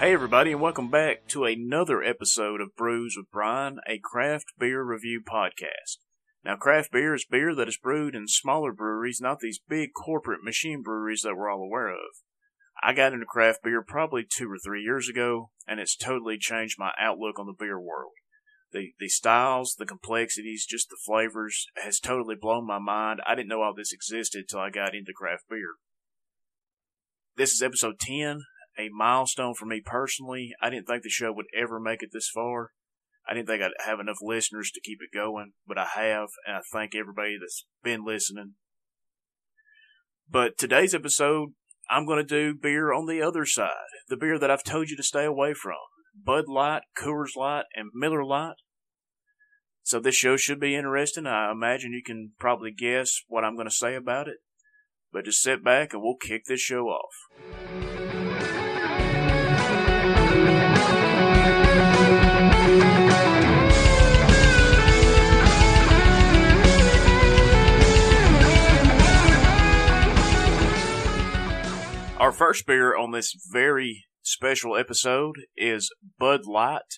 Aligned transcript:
Hey, 0.00 0.14
everybody, 0.14 0.52
and 0.52 0.62
welcome 0.62 0.88
back 0.88 1.28
to 1.28 1.44
another 1.44 2.02
episode 2.02 2.62
of 2.62 2.74
Brews 2.74 3.16
with 3.18 3.30
Brian, 3.30 3.80
a 3.86 4.00
craft 4.02 4.54
beer 4.58 4.82
review 4.82 5.20
podcast. 5.20 5.98
Now, 6.42 6.56
craft 6.56 6.90
beer 6.90 7.12
is 7.12 7.26
beer 7.30 7.54
that 7.54 7.68
is 7.68 7.76
brewed 7.76 8.14
in 8.14 8.26
smaller 8.26 8.72
breweries, 8.72 9.20
not 9.20 9.40
these 9.40 9.60
big 9.68 9.90
corporate 9.92 10.42
machine 10.42 10.80
breweries 10.82 11.20
that 11.20 11.34
we're 11.36 11.50
all 11.50 11.62
aware 11.62 11.90
of. 11.90 11.98
I 12.82 12.94
got 12.94 13.12
into 13.12 13.26
craft 13.26 13.58
beer 13.62 13.84
probably 13.86 14.22
two 14.26 14.50
or 14.50 14.56
three 14.56 14.82
years 14.82 15.06
ago, 15.06 15.50
and 15.68 15.78
it's 15.78 15.94
totally 15.94 16.38
changed 16.38 16.76
my 16.78 16.92
outlook 16.98 17.38
on 17.38 17.44
the 17.44 17.52
beer 17.52 17.78
world. 17.78 18.12
The, 18.72 18.94
the 18.98 19.08
styles, 19.10 19.74
the 19.78 19.84
complexities, 19.84 20.64
just 20.64 20.88
the 20.88 20.96
flavors 21.04 21.66
has 21.76 22.00
totally 22.00 22.36
blown 22.40 22.66
my 22.66 22.78
mind. 22.78 23.20
I 23.26 23.34
didn't 23.34 23.48
know 23.48 23.60
all 23.60 23.74
this 23.76 23.92
existed 23.92 24.46
till 24.48 24.60
I 24.60 24.70
got 24.70 24.94
into 24.94 25.12
craft 25.14 25.44
beer. 25.50 25.74
This 27.36 27.52
is 27.52 27.60
episode 27.60 27.98
10, 28.00 28.44
a 28.78 28.88
milestone 28.90 29.54
for 29.54 29.66
me 29.66 29.82
personally. 29.84 30.52
I 30.62 30.70
didn't 30.70 30.86
think 30.86 31.02
the 31.02 31.10
show 31.10 31.32
would 31.32 31.46
ever 31.56 31.80
make 31.80 32.02
it 32.02 32.10
this 32.12 32.30
far. 32.32 32.70
I 33.28 33.34
didn't 33.34 33.48
think 33.48 33.62
I'd 33.62 33.70
have 33.86 34.00
enough 34.00 34.18
listeners 34.22 34.70
to 34.72 34.80
keep 34.80 34.98
it 35.00 35.16
going, 35.16 35.52
but 35.66 35.78
I 35.78 35.86
have, 35.94 36.28
and 36.46 36.56
I 36.56 36.60
thank 36.72 36.94
everybody 36.94 37.36
that's 37.40 37.66
been 37.82 38.04
listening. 38.04 38.54
But 40.28 40.56
today's 40.58 40.94
episode, 40.94 41.50
I'm 41.90 42.06
going 42.06 42.24
to 42.24 42.24
do 42.24 42.58
beer 42.60 42.92
on 42.92 43.06
the 43.06 43.22
other 43.22 43.44
side. 43.44 43.70
The 44.08 44.16
beer 44.16 44.38
that 44.38 44.50
I've 44.50 44.64
told 44.64 44.88
you 44.88 44.96
to 44.96 45.02
stay 45.02 45.24
away 45.24 45.54
from. 45.54 45.76
Bud 46.24 46.44
Light, 46.48 46.82
Coors 47.00 47.36
Light, 47.36 47.64
and 47.74 47.90
Miller 47.94 48.24
Lite. 48.24 48.56
So 49.82 49.98
this 49.98 50.14
show 50.14 50.36
should 50.36 50.60
be 50.60 50.76
interesting. 50.76 51.26
I 51.26 51.50
imagine 51.50 51.92
you 51.92 52.02
can 52.04 52.32
probably 52.38 52.70
guess 52.70 53.22
what 53.28 53.44
I'm 53.44 53.56
going 53.56 53.68
to 53.68 53.74
say 53.74 53.94
about 53.94 54.28
it. 54.28 54.36
But 55.12 55.24
just 55.24 55.42
sit 55.42 55.64
back 55.64 55.92
and 55.92 56.02
we'll 56.02 56.16
kick 56.16 56.42
this 56.46 56.60
show 56.60 56.86
off. 56.86 57.99
First 72.40 72.66
beer 72.66 72.96
on 72.96 73.10
this 73.10 73.36
very 73.52 74.06
special 74.22 74.74
episode 74.74 75.34
is 75.58 75.92
Bud 76.18 76.46
Light. 76.46 76.96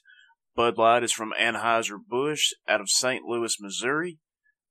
Bud 0.54 0.78
Light 0.78 1.02
is 1.02 1.10
from 1.10 1.32
Anheuser-Busch 1.36 2.52
out 2.68 2.80
of 2.80 2.88
St. 2.88 3.24
Louis, 3.24 3.56
Missouri. 3.58 4.20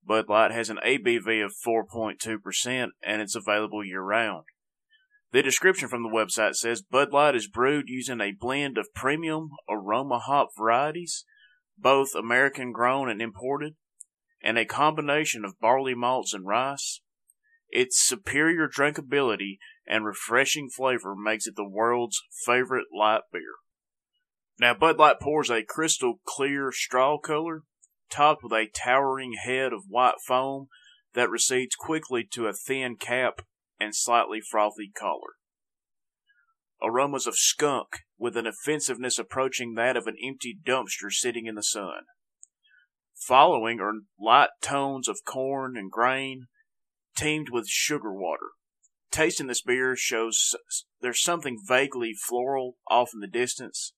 Bud 0.07 0.29
Light 0.29 0.51
has 0.51 0.69
an 0.69 0.79
ABV 0.87 1.43
of 1.43 1.51
4.2% 1.67 2.87
and 3.03 3.21
it's 3.21 3.35
available 3.35 3.83
year 3.83 4.01
round. 4.01 4.45
The 5.33 5.43
description 5.43 5.89
from 5.89 6.03
the 6.03 6.09
website 6.09 6.55
says 6.55 6.81
Bud 6.81 7.11
Light 7.11 7.35
is 7.35 7.49
brewed 7.49 7.89
using 7.89 8.21
a 8.21 8.31
blend 8.31 8.77
of 8.77 8.93
premium 8.95 9.49
aroma 9.69 10.19
hop 10.19 10.51
varieties, 10.57 11.25
both 11.77 12.15
American 12.15 12.71
grown 12.71 13.09
and 13.09 13.21
imported, 13.21 13.73
and 14.41 14.57
a 14.57 14.63
combination 14.63 15.43
of 15.43 15.59
barley 15.59 15.95
malts 15.95 16.33
and 16.33 16.47
rice. 16.47 17.01
Its 17.71 18.01
superior 18.01 18.69
drinkability 18.69 19.57
and 19.87 20.05
refreshing 20.05 20.69
flavor 20.69 21.15
makes 21.15 21.47
it 21.47 21.55
the 21.55 21.67
world's 21.67 22.21
favorite 22.45 22.87
light 22.93 23.21
beer. 23.31 23.55
Now, 24.59 24.73
Bud 24.73 24.97
Light 24.97 25.19
pours 25.19 25.49
a 25.49 25.63
crystal 25.63 26.19
clear 26.25 26.71
straw 26.71 27.17
color, 27.17 27.63
topped 28.11 28.43
with 28.43 28.53
a 28.53 28.67
towering 28.67 29.33
head 29.43 29.73
of 29.73 29.85
white 29.87 30.21
foam 30.25 30.67
that 31.13 31.29
recedes 31.29 31.75
quickly 31.75 32.27
to 32.31 32.47
a 32.47 32.53
thin 32.53 32.95
cap 32.95 33.41
and 33.79 33.95
slightly 33.95 34.39
frothy 34.39 34.91
collar. 34.95 35.35
Aromas 36.83 37.27
of 37.27 37.35
skunk 37.35 37.87
with 38.17 38.37
an 38.37 38.47
offensiveness 38.47 39.17
approaching 39.17 39.73
that 39.75 39.97
of 39.97 40.07
an 40.07 40.15
empty 40.23 40.57
dumpster 40.63 41.11
sitting 41.11 41.47
in 41.47 41.55
the 41.55 41.63
sun. 41.63 42.03
Following 43.15 43.79
are 43.79 43.93
light 44.19 44.49
tones 44.61 45.07
of 45.07 45.19
corn 45.25 45.75
and 45.75 45.91
grain, 45.91 46.47
teamed 47.15 47.49
with 47.49 47.67
sugar 47.67 48.13
water 48.13 48.51
tasting 49.11 49.47
this 49.47 49.61
beer 49.61 49.95
shows 49.95 50.55
there's 51.01 51.21
something 51.21 51.57
vaguely 51.65 52.13
floral 52.13 52.77
off 52.89 53.09
in 53.13 53.19
the 53.19 53.27
distance, 53.27 53.93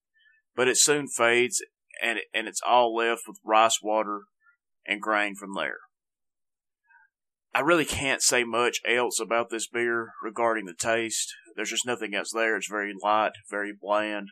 but 0.56 0.68
it 0.68 0.78
soon 0.78 1.08
fades 1.08 1.64
and 2.02 2.20
and 2.34 2.48
it's 2.48 2.62
all 2.66 2.96
left 2.96 3.24
with 3.28 3.38
rice 3.46 3.80
water 3.82 4.22
and 4.86 5.02
grain 5.02 5.36
from 5.36 5.54
there. 5.56 5.78
I 7.56 7.60
really 7.60 7.86
can't 7.86 8.22
say 8.22 8.44
much 8.44 8.80
else 8.88 9.20
about 9.20 9.50
this 9.50 9.68
beer 9.68 10.14
regarding 10.24 10.66
the 10.66 10.74
taste. 10.74 11.32
There's 11.56 11.70
just 11.70 11.86
nothing 11.86 12.16
else 12.16 12.32
there. 12.34 12.58
It's 12.58 12.70
very 12.70 12.94
light, 13.00 13.34
very 13.50 13.74
bland. 13.80 14.30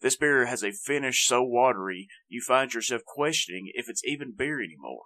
This 0.00 0.16
beer 0.16 0.46
has 0.46 0.62
a 0.62 0.70
finish 0.70 1.26
so 1.26 1.42
watery 1.42 2.06
you 2.28 2.40
find 2.40 2.72
yourself 2.72 3.02
questioning 3.04 3.72
if 3.74 3.88
it's 3.88 4.04
even 4.04 4.34
beer 4.36 4.60
anymore. 4.62 5.02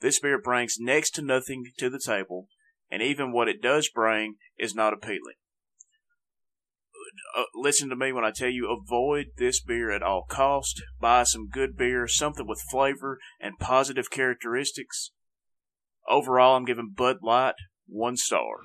This 0.00 0.18
beer 0.18 0.38
brings 0.38 0.76
next 0.78 1.12
to 1.12 1.22
nothing 1.22 1.64
to 1.78 1.88
the 1.88 1.98
table 1.98 2.48
and 2.94 3.02
even 3.02 3.32
what 3.32 3.48
it 3.48 3.60
does 3.60 3.88
bring 3.88 4.36
is 4.56 4.72
not 4.72 4.92
appealing. 4.92 5.34
Uh, 7.36 7.42
listen 7.52 7.88
to 7.88 7.96
me 7.96 8.12
when 8.12 8.24
I 8.24 8.30
tell 8.30 8.48
you 8.48 8.70
avoid 8.70 9.26
this 9.36 9.60
beer 9.60 9.90
at 9.90 10.04
all 10.04 10.24
cost. 10.28 10.80
Buy 11.00 11.24
some 11.24 11.48
good 11.48 11.76
beer, 11.76 12.06
something 12.06 12.46
with 12.46 12.62
flavor 12.70 13.18
and 13.40 13.58
positive 13.58 14.10
characteristics. 14.10 15.10
Overall, 16.08 16.56
I'm 16.56 16.64
giving 16.64 16.94
Bud 16.96 17.16
Light 17.20 17.54
one 17.88 18.16
star. 18.16 18.58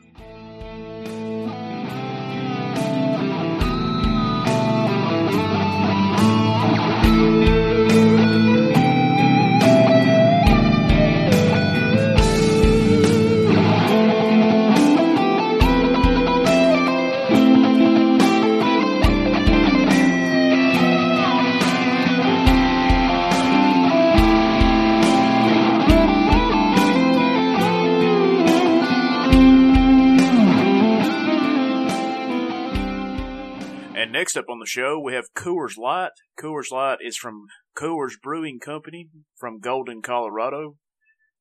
And 33.99 34.13
next 34.13 34.37
up 34.37 34.45
on 34.47 34.59
the 34.59 34.65
show, 34.65 34.97
we 34.97 35.13
have 35.13 35.33
Coors 35.35 35.77
Light. 35.77 36.11
Coors 36.39 36.71
Light 36.71 36.99
is 37.01 37.17
from 37.17 37.47
Coors 37.77 38.13
Brewing 38.23 38.57
Company 38.57 39.09
from 39.35 39.59
Golden, 39.59 40.01
Colorado. 40.01 40.77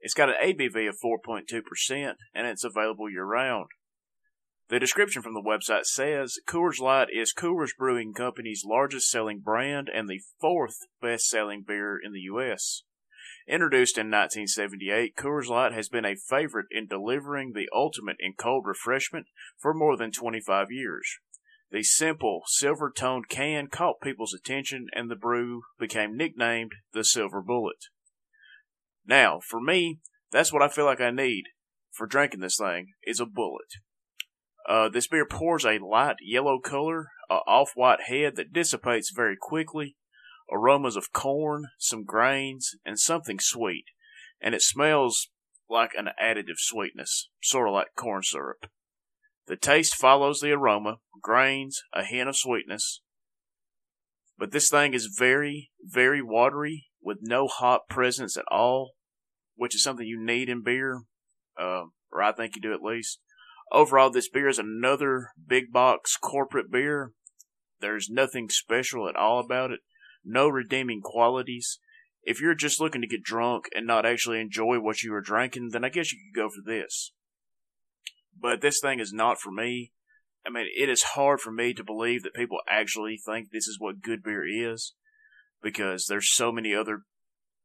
It's 0.00 0.12
got 0.12 0.28
an 0.28 0.34
ABV 0.42 0.88
of 0.88 0.96
4.2% 0.98 2.14
and 2.34 2.46
it's 2.48 2.64
available 2.64 3.08
year 3.08 3.24
round. 3.24 3.66
The 4.70 4.80
description 4.80 5.22
from 5.22 5.34
the 5.34 5.40
website 5.40 5.84
says 5.84 6.34
Coors 6.48 6.80
Light 6.80 7.06
is 7.14 7.32
Coors 7.32 7.70
Brewing 7.78 8.12
Company's 8.12 8.64
largest 8.66 9.08
selling 9.08 9.38
brand 9.38 9.88
and 9.88 10.08
the 10.08 10.22
fourth 10.40 10.78
best 11.00 11.28
selling 11.28 11.62
beer 11.64 11.96
in 12.04 12.12
the 12.12 12.22
U.S. 12.22 12.82
Introduced 13.46 13.96
in 13.96 14.10
1978, 14.10 15.14
Coors 15.14 15.46
Light 15.46 15.72
has 15.72 15.88
been 15.88 16.04
a 16.04 16.16
favorite 16.16 16.66
in 16.72 16.88
delivering 16.88 17.52
the 17.52 17.68
ultimate 17.72 18.16
in 18.18 18.32
cold 18.32 18.64
refreshment 18.66 19.26
for 19.56 19.72
more 19.72 19.96
than 19.96 20.10
25 20.10 20.72
years. 20.72 21.18
The 21.70 21.82
simple, 21.82 22.42
silver 22.46 22.90
toned 22.90 23.28
can 23.28 23.66
caught 23.66 24.00
people's 24.00 24.32
attention, 24.32 24.86
and 24.94 25.10
the 25.10 25.16
brew 25.16 25.62
became 25.78 26.16
nicknamed 26.16 26.72
the 26.92 27.04
Silver 27.04 27.42
Bullet. 27.42 27.84
Now, 29.06 29.40
for 29.40 29.60
me, 29.60 30.00
that's 30.30 30.52
what 30.52 30.62
I 30.62 30.68
feel 30.68 30.86
like 30.86 31.00
I 31.00 31.10
need 31.10 31.44
for 31.98 32.06
drinking 32.06 32.40
this 32.40 32.56
thing 32.56 32.92
is 33.02 33.20
a 33.20 33.26
bullet. 33.26 33.74
Uh, 34.66 34.88
this 34.88 35.08
beer 35.08 35.26
pours 35.26 35.64
a 35.64 35.78
light 35.78 36.16
yellow 36.22 36.58
color, 36.60 37.08
a 37.28 37.34
off 37.46 37.72
white 37.74 38.02
head 38.02 38.36
that 38.36 38.52
dissipates 38.52 39.10
very 39.14 39.36
quickly, 39.38 39.96
aromas 40.52 40.96
of 40.96 41.12
corn, 41.12 41.64
some 41.78 42.04
grains, 42.04 42.76
and 42.84 42.98
something 42.98 43.38
sweet, 43.40 43.86
and 44.40 44.54
it 44.54 44.62
smells 44.62 45.28
like 45.68 45.90
an 45.96 46.08
additive 46.22 46.58
sweetness, 46.58 47.30
sort 47.42 47.68
of 47.68 47.74
like 47.74 47.88
corn 47.96 48.22
syrup. 48.22 48.66
The 49.48 49.56
taste 49.56 49.94
follows 49.94 50.40
the 50.40 50.52
aroma, 50.52 50.98
grains, 51.22 51.82
a 51.94 52.04
hint 52.04 52.28
of 52.28 52.36
sweetness. 52.36 53.00
But 54.36 54.52
this 54.52 54.68
thing 54.68 54.92
is 54.92 55.16
very, 55.18 55.70
very 55.82 56.20
watery 56.20 56.88
with 57.02 57.20
no 57.22 57.46
hop 57.46 57.88
presence 57.88 58.36
at 58.36 58.44
all, 58.50 58.92
which 59.56 59.74
is 59.74 59.82
something 59.82 60.06
you 60.06 60.22
need 60.22 60.50
in 60.50 60.62
beer, 60.62 61.04
uh, 61.58 61.84
or 62.12 62.22
I 62.22 62.32
think 62.32 62.56
you 62.56 62.62
do 62.62 62.74
at 62.74 62.82
least. 62.82 63.20
Overall, 63.72 64.10
this 64.10 64.28
beer 64.28 64.48
is 64.48 64.58
another 64.58 65.30
big 65.46 65.72
box 65.72 66.18
corporate 66.18 66.70
beer. 66.70 67.12
There's 67.80 68.10
nothing 68.10 68.50
special 68.50 69.08
at 69.08 69.16
all 69.16 69.40
about 69.40 69.70
it, 69.70 69.80
no 70.22 70.48
redeeming 70.48 71.00
qualities. 71.00 71.78
If 72.22 72.38
you're 72.38 72.54
just 72.54 72.82
looking 72.82 73.00
to 73.00 73.08
get 73.08 73.22
drunk 73.22 73.64
and 73.74 73.86
not 73.86 74.04
actually 74.04 74.40
enjoy 74.40 74.78
what 74.78 75.02
you 75.02 75.14
are 75.14 75.22
drinking, 75.22 75.70
then 75.72 75.84
I 75.84 75.88
guess 75.88 76.12
you 76.12 76.18
could 76.18 76.38
go 76.38 76.50
for 76.50 76.60
this 76.70 77.12
but 78.40 78.60
this 78.60 78.80
thing 78.80 79.00
is 79.00 79.12
not 79.12 79.38
for 79.40 79.50
me. 79.50 79.92
I 80.46 80.50
mean, 80.50 80.66
it 80.76 80.88
is 80.88 81.02
hard 81.02 81.40
for 81.40 81.50
me 81.50 81.74
to 81.74 81.84
believe 81.84 82.22
that 82.22 82.34
people 82.34 82.58
actually 82.68 83.18
think 83.18 83.50
this 83.50 83.66
is 83.66 83.78
what 83.78 84.02
good 84.02 84.22
beer 84.22 84.44
is 84.46 84.94
because 85.62 86.06
there's 86.06 86.32
so 86.32 86.52
many 86.52 86.74
other 86.74 87.02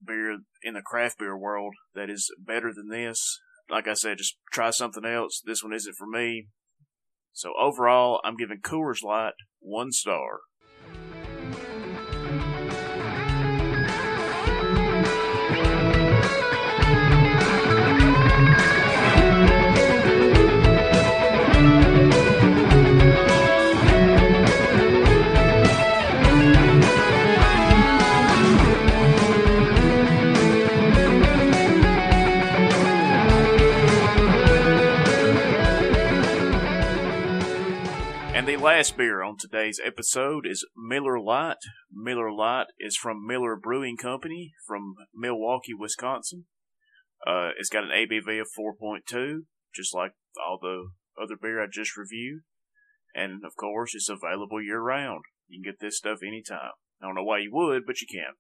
beer 0.05 0.39
in 0.61 0.73
the 0.73 0.81
craft 0.81 1.19
beer 1.19 1.37
world 1.37 1.75
that 1.95 2.09
is 2.09 2.33
better 2.37 2.73
than 2.73 2.89
this. 2.89 3.39
Like 3.69 3.87
I 3.87 3.93
said, 3.93 4.17
just 4.17 4.37
try 4.51 4.71
something 4.71 5.05
else. 5.05 5.41
This 5.45 5.63
one 5.63 5.73
isn't 5.73 5.95
for 5.97 6.07
me. 6.07 6.47
So 7.31 7.53
overall, 7.59 8.19
I'm 8.23 8.35
giving 8.35 8.59
Coors 8.59 9.03
Light 9.03 9.33
one 9.59 9.91
star. 9.91 10.41
Last 38.83 38.97
beer 38.97 39.23
on 39.23 39.37
today's 39.37 39.79
episode 39.85 40.45
is 40.45 40.67
Miller 40.75 41.17
Lite. 41.17 41.63
Miller 41.89 42.29
Lite 42.29 42.67
is 42.77 42.97
from 42.97 43.25
Miller 43.25 43.55
Brewing 43.55 43.95
Company 43.95 44.51
from 44.67 44.95
Milwaukee, 45.15 45.73
Wisconsin. 45.73 46.47
Uh, 47.25 47.51
it's 47.57 47.69
got 47.69 47.85
an 47.85 47.91
ABV 47.91 48.41
of 48.41 48.47
4.2, 48.59 49.43
just 49.73 49.95
like 49.95 50.11
all 50.45 50.59
the 50.61 50.89
other 51.17 51.37
beer 51.41 51.63
I 51.63 51.67
just 51.71 51.95
reviewed. 51.95 52.41
And 53.15 53.45
of 53.45 53.55
course, 53.55 53.95
it's 53.95 54.09
available 54.09 54.61
year 54.61 54.81
round. 54.81 55.21
You 55.47 55.63
can 55.63 55.71
get 55.71 55.79
this 55.79 55.99
stuff 55.99 56.19
anytime. 56.21 56.73
I 57.01 57.05
don't 57.05 57.15
know 57.15 57.23
why 57.23 57.37
you 57.37 57.51
would, 57.53 57.83
but 57.87 58.01
you 58.01 58.07
can. 58.11 58.33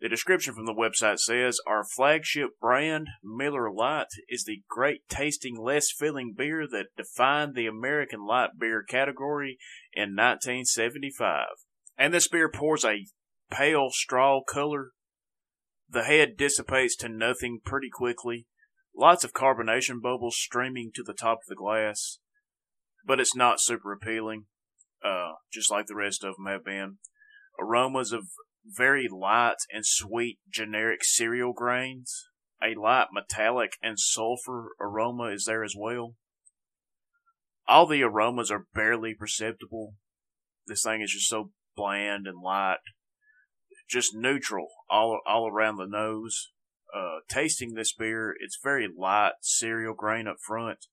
The 0.00 0.08
description 0.10 0.54
from 0.54 0.66
the 0.66 0.74
website 0.74 1.18
says 1.20 1.58
Our 1.66 1.82
flagship 1.84 2.50
brand, 2.60 3.08
Miller 3.24 3.70
Lite, 3.72 4.08
is 4.28 4.44
the 4.44 4.62
great 4.68 5.08
tasting, 5.08 5.56
less 5.58 5.90
filling 5.90 6.34
beer 6.36 6.66
that 6.70 6.94
defined 6.96 7.54
the 7.54 7.66
American 7.66 8.26
light 8.26 8.50
beer 8.58 8.82
category 8.82 9.58
in 9.94 10.14
1975. 10.14 11.46
And 11.96 12.12
this 12.12 12.28
beer 12.28 12.50
pours 12.50 12.84
a 12.84 13.06
pale 13.50 13.88
straw 13.90 14.42
color. 14.46 14.90
The 15.88 16.04
head 16.04 16.36
dissipates 16.36 16.94
to 16.96 17.08
nothing 17.08 17.60
pretty 17.64 17.88
quickly. 17.90 18.46
Lots 18.94 19.24
of 19.24 19.32
carbonation 19.32 20.02
bubbles 20.02 20.36
streaming 20.36 20.90
to 20.94 21.02
the 21.02 21.14
top 21.14 21.38
of 21.38 21.48
the 21.48 21.54
glass. 21.54 22.18
But 23.06 23.20
it's 23.20 23.36
not 23.36 23.60
super 23.60 23.92
appealing, 23.92 24.46
uh, 25.02 25.32
just 25.50 25.70
like 25.70 25.86
the 25.86 25.94
rest 25.94 26.22
of 26.22 26.34
them 26.36 26.46
have 26.46 26.64
been. 26.64 26.98
Aromas 27.58 28.12
of 28.12 28.24
very 28.66 29.08
light 29.08 29.56
and 29.72 29.84
sweet 29.86 30.38
generic 30.50 31.04
cereal 31.04 31.52
grains. 31.52 32.28
A 32.62 32.74
light 32.74 33.08
metallic 33.12 33.72
and 33.82 33.98
sulfur 33.98 34.70
aroma 34.80 35.24
is 35.24 35.44
there 35.44 35.62
as 35.62 35.74
well. 35.76 36.14
All 37.68 37.86
the 37.86 38.02
aromas 38.02 38.50
are 38.50 38.66
barely 38.74 39.14
perceptible. 39.14 39.94
This 40.66 40.82
thing 40.82 41.02
is 41.02 41.12
just 41.12 41.28
so 41.28 41.50
bland 41.76 42.26
and 42.26 42.42
light, 42.42 42.78
just 43.88 44.14
neutral 44.14 44.68
all 44.88 45.20
all 45.26 45.48
around 45.48 45.76
the 45.76 45.86
nose. 45.86 46.52
Uh, 46.94 47.18
tasting 47.28 47.74
this 47.74 47.92
beer, 47.92 48.34
it's 48.40 48.58
very 48.62 48.88
light 48.96 49.32
cereal 49.42 49.94
grain 49.94 50.26
up 50.26 50.36
front, 50.46 50.86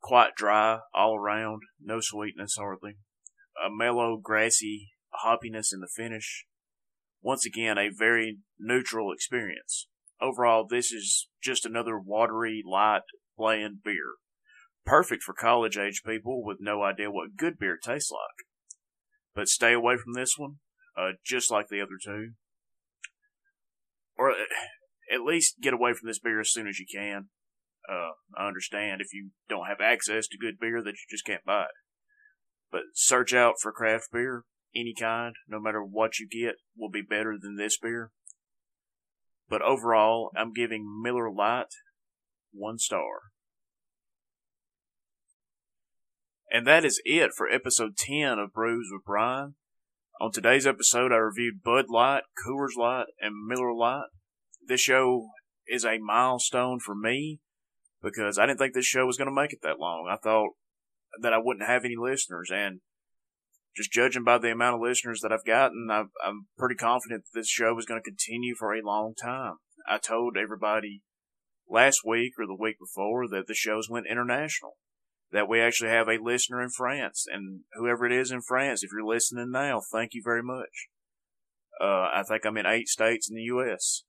quite 0.00 0.34
dry 0.36 0.78
all 0.94 1.16
around, 1.16 1.62
no 1.82 1.98
sweetness 2.00 2.54
hardly. 2.56 2.98
A 3.64 3.68
mellow, 3.68 4.16
grassy 4.16 4.90
hoppiness 5.24 5.72
in 5.72 5.80
the 5.80 5.88
finish 5.88 6.46
once 7.20 7.44
again, 7.44 7.78
a 7.78 7.90
very 7.96 8.38
neutral 8.58 9.12
experience. 9.12 9.86
Overall, 10.20 10.66
this 10.68 10.92
is 10.92 11.28
just 11.42 11.64
another 11.64 11.98
watery, 11.98 12.62
light, 12.66 13.02
bland 13.36 13.82
beer. 13.84 14.14
Perfect 14.84 15.22
for 15.22 15.34
college 15.34 15.76
age 15.76 16.02
people 16.04 16.42
with 16.44 16.58
no 16.60 16.82
idea 16.82 17.10
what 17.10 17.36
good 17.36 17.58
beer 17.58 17.78
tastes 17.80 18.10
like. 18.10 18.46
But 19.34 19.48
stay 19.48 19.72
away 19.72 19.96
from 19.96 20.14
this 20.14 20.34
one, 20.36 20.56
uh, 20.96 21.12
just 21.24 21.50
like 21.50 21.68
the 21.68 21.80
other 21.80 21.98
two. 22.02 22.30
Or 24.16 24.30
uh, 24.30 24.34
at 25.12 25.22
least 25.22 25.60
get 25.60 25.74
away 25.74 25.92
from 25.92 26.08
this 26.08 26.18
beer 26.18 26.40
as 26.40 26.50
soon 26.50 26.66
as 26.66 26.78
you 26.78 26.86
can. 26.92 27.28
Uh, 27.88 28.12
I 28.36 28.48
understand 28.48 29.00
if 29.00 29.12
you 29.12 29.30
don't 29.48 29.66
have 29.66 29.80
access 29.80 30.26
to 30.28 30.38
good 30.38 30.58
beer 30.58 30.82
that 30.82 30.90
you 30.90 31.06
just 31.10 31.24
can't 31.24 31.44
buy 31.44 31.62
it. 31.62 31.76
But 32.70 32.82
search 32.94 33.32
out 33.32 33.54
for 33.60 33.72
craft 33.72 34.08
beer 34.12 34.44
any 34.74 34.94
kind, 34.98 35.34
no 35.48 35.60
matter 35.60 35.82
what 35.82 36.18
you 36.18 36.28
get, 36.28 36.56
will 36.76 36.90
be 36.90 37.02
better 37.02 37.36
than 37.40 37.56
this 37.56 37.78
beer. 37.78 38.10
But 39.48 39.62
overall, 39.62 40.30
I'm 40.36 40.52
giving 40.52 40.84
Miller 41.02 41.30
Lite 41.30 41.74
one 42.52 42.78
star. 42.78 43.20
And 46.50 46.66
that 46.66 46.84
is 46.84 47.00
it 47.04 47.30
for 47.36 47.48
episode 47.48 47.96
10 47.96 48.38
of 48.38 48.52
Brews 48.52 48.88
with 48.92 49.04
Brian. 49.04 49.54
On 50.20 50.32
today's 50.32 50.66
episode, 50.66 51.12
I 51.12 51.16
reviewed 51.16 51.62
Bud 51.62 51.86
Light, 51.90 52.22
Coors 52.46 52.76
Light, 52.76 53.06
and 53.20 53.46
Miller 53.46 53.74
Lite. 53.74 54.08
This 54.66 54.80
show 54.80 55.28
is 55.66 55.84
a 55.84 55.98
milestone 55.98 56.80
for 56.80 56.94
me 56.94 57.40
because 58.02 58.38
I 58.38 58.46
didn't 58.46 58.58
think 58.58 58.74
this 58.74 58.86
show 58.86 59.06
was 59.06 59.16
going 59.16 59.28
to 59.28 59.34
make 59.34 59.52
it 59.52 59.60
that 59.62 59.78
long. 59.78 60.08
I 60.10 60.16
thought 60.16 60.50
that 61.20 61.32
I 61.32 61.38
wouldn't 61.38 61.68
have 61.68 61.84
any 61.84 61.96
listeners, 61.96 62.50
and 62.52 62.80
just 63.76 63.92
judging 63.92 64.24
by 64.24 64.38
the 64.38 64.50
amount 64.50 64.76
of 64.76 64.80
listeners 64.80 65.20
that 65.20 65.32
I've 65.32 65.44
gotten, 65.44 65.88
i 65.90 66.04
am 66.26 66.48
pretty 66.58 66.74
confident 66.74 67.24
that 67.24 67.38
this 67.38 67.48
show 67.48 67.78
is 67.78 67.86
going 67.86 68.00
to 68.00 68.10
continue 68.10 68.54
for 68.54 68.74
a 68.74 68.84
long 68.84 69.14
time. 69.14 69.54
I 69.88 69.98
told 69.98 70.36
everybody 70.36 71.02
last 71.68 72.00
week 72.04 72.32
or 72.38 72.46
the 72.46 72.56
week 72.58 72.76
before 72.78 73.28
that 73.28 73.46
the 73.46 73.54
shows 73.54 73.88
went 73.88 74.06
international, 74.10 74.76
that 75.30 75.48
we 75.48 75.60
actually 75.60 75.90
have 75.90 76.08
a 76.08 76.22
listener 76.22 76.62
in 76.62 76.70
France, 76.70 77.26
and 77.30 77.60
whoever 77.74 78.06
it 78.06 78.12
is 78.12 78.30
in 78.30 78.40
France, 78.42 78.82
if 78.82 78.90
you're 78.92 79.06
listening 79.06 79.50
now, 79.50 79.80
thank 79.92 80.14
you 80.14 80.22
very 80.24 80.42
much. 80.42 80.88
Uh, 81.80 82.08
I 82.12 82.22
think 82.28 82.44
I'm 82.44 82.56
in 82.56 82.66
eight 82.66 82.88
states 82.88 83.30
in 83.30 83.36
the 83.36 83.42
U.S. 83.42 84.02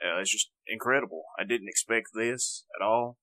Uh, 0.00 0.20
it's 0.20 0.30
just 0.30 0.50
incredible. 0.68 1.24
I 1.38 1.44
didn't 1.44 1.68
expect 1.68 2.08
this 2.14 2.64
at 2.78 2.84
all, 2.84 3.16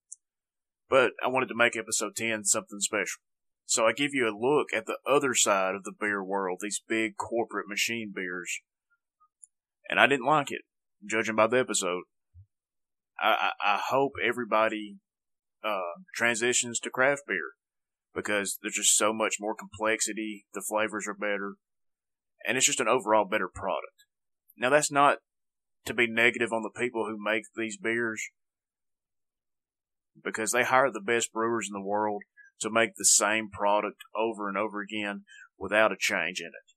but 0.89 1.11
I 1.23 1.29
wanted 1.29 1.47
to 1.47 1.55
make 1.55 1.77
episode 1.77 2.15
10 2.15 2.43
something 2.45 2.79
special. 2.79 3.21
So 3.65 3.85
I 3.85 3.93
give 3.93 4.13
you 4.13 4.27
a 4.27 4.37
look 4.37 4.67
at 4.75 4.85
the 4.85 4.97
other 5.09 5.33
side 5.33 5.75
of 5.75 5.83
the 5.83 5.93
beer 5.97 6.23
world, 6.23 6.59
these 6.61 6.81
big 6.87 7.17
corporate 7.17 7.67
machine 7.67 8.11
beers. 8.13 8.59
And 9.89 9.99
I 9.99 10.07
didn't 10.07 10.25
like 10.25 10.51
it, 10.51 10.61
judging 11.05 11.35
by 11.35 11.47
the 11.47 11.59
episode. 11.59 12.03
I, 13.21 13.51
I, 13.61 13.75
I 13.75 13.79
hope 13.89 14.13
everybody 14.23 14.97
uh, 15.63 16.01
transitions 16.15 16.79
to 16.81 16.89
craft 16.89 17.23
beer 17.27 17.53
because 18.13 18.59
there's 18.61 18.75
just 18.75 18.97
so 18.97 19.13
much 19.13 19.35
more 19.39 19.55
complexity. 19.55 20.45
The 20.53 20.63
flavors 20.67 21.07
are 21.07 21.13
better, 21.13 21.55
and 22.45 22.57
it's 22.57 22.65
just 22.65 22.79
an 22.79 22.87
overall 22.87 23.25
better 23.25 23.49
product. 23.53 24.05
Now, 24.57 24.69
that's 24.69 24.91
not 24.91 25.17
to 25.85 25.93
be 25.93 26.07
negative 26.07 26.53
on 26.53 26.63
the 26.63 26.69
people 26.69 27.05
who 27.05 27.17
make 27.21 27.43
these 27.55 27.77
beers 27.77 28.29
because 30.23 30.51
they 30.51 30.63
hire 30.63 30.91
the 30.91 31.01
best 31.01 31.33
brewers 31.33 31.67
in 31.67 31.79
the 31.79 31.85
world 31.85 32.23
to 32.61 32.69
make 32.69 32.95
the 32.95 33.05
same 33.05 33.49
product 33.49 33.97
over 34.15 34.47
and 34.47 34.57
over 34.57 34.81
again 34.81 35.23
without 35.57 35.91
a 35.91 35.97
change 35.99 36.39
in 36.39 36.47
it. 36.47 36.73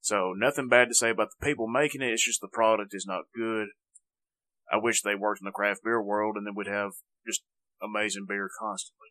So 0.00 0.32
nothing 0.36 0.68
bad 0.68 0.88
to 0.88 0.94
say 0.94 1.10
about 1.10 1.28
the 1.30 1.44
people 1.44 1.68
making 1.68 2.02
it. 2.02 2.12
It's 2.12 2.24
just 2.24 2.40
the 2.40 2.48
product 2.48 2.94
is 2.94 3.06
not 3.06 3.24
good. 3.34 3.68
I 4.70 4.76
wish 4.76 5.02
they 5.02 5.14
worked 5.14 5.40
in 5.40 5.46
the 5.46 5.50
craft 5.50 5.80
beer 5.84 6.02
world 6.02 6.36
and 6.36 6.46
then 6.46 6.54
we'd 6.54 6.66
have 6.66 6.92
just 7.26 7.42
amazing 7.82 8.26
beer 8.28 8.48
constantly. 8.60 9.08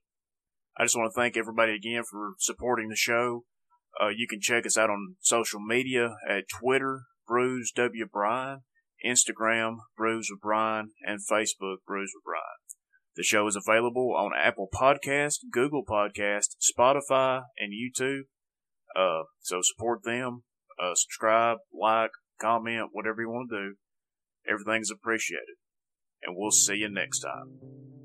I 0.77 0.85
just 0.85 0.95
want 0.95 1.11
to 1.11 1.19
thank 1.19 1.35
everybody 1.35 1.73
again 1.73 2.03
for 2.09 2.33
supporting 2.39 2.89
the 2.89 2.95
show. 2.95 3.43
Uh, 3.99 4.09
you 4.09 4.27
can 4.27 4.39
check 4.39 4.65
us 4.65 4.77
out 4.77 4.89
on 4.91 5.15
social 5.21 5.59
media 5.59 6.15
at 6.29 6.45
Twitter, 6.47 7.03
Brews 7.27 7.71
W. 7.75 8.05
Brian, 8.11 8.59
Instagram, 9.05 9.77
Brews 9.97 10.29
with 10.31 10.41
Brian, 10.41 10.91
and 11.01 11.19
Facebook, 11.19 11.77
Brews 11.87 12.11
with 12.15 12.23
Brian. 12.23 12.76
The 13.17 13.23
show 13.23 13.47
is 13.47 13.55
available 13.55 14.13
on 14.15 14.31
Apple 14.37 14.69
Podcast, 14.71 15.39
Google 15.51 15.83
Podcast, 15.83 16.55
Spotify, 16.61 17.41
and 17.57 17.73
YouTube. 17.73 18.25
Uh, 18.95 19.23
so 19.39 19.59
support 19.63 20.03
them. 20.03 20.43
Uh, 20.79 20.93
subscribe, 20.93 21.57
like, 21.73 22.11
comment, 22.39 22.89
whatever 22.91 23.21
you 23.21 23.29
want 23.29 23.49
to 23.49 23.57
do. 23.57 23.75
Everything's 24.47 24.91
appreciated. 24.91 25.57
And 26.21 26.35
we'll 26.37 26.51
see 26.51 26.75
you 26.75 26.89
next 26.89 27.21
time. 27.21 27.96